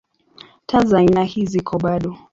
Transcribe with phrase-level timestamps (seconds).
[0.65, 2.17] Taa za aina ii ziko bado.